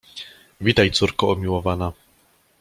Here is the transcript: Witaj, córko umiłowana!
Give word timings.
Witaj, 0.61 0.91
córko 0.91 1.27
umiłowana! 1.27 1.91